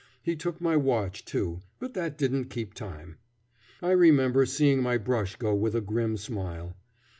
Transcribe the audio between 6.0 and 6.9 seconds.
smile.